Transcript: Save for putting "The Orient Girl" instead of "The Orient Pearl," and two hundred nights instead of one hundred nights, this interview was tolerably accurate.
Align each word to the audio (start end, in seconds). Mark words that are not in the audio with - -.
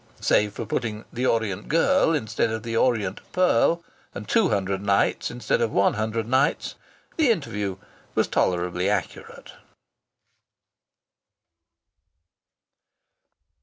Save 0.19 0.53
for 0.53 0.65
putting 0.65 1.05
"The 1.13 1.27
Orient 1.27 1.67
Girl" 1.67 2.15
instead 2.15 2.49
of 2.49 2.63
"The 2.63 2.75
Orient 2.75 3.21
Pearl," 3.33 3.83
and 4.15 4.27
two 4.27 4.49
hundred 4.49 4.81
nights 4.81 5.29
instead 5.29 5.61
of 5.61 5.71
one 5.71 5.93
hundred 5.93 6.27
nights, 6.27 6.73
this 7.17 7.29
interview 7.29 7.75
was 8.15 8.27
tolerably 8.27 8.89
accurate. 8.89 9.51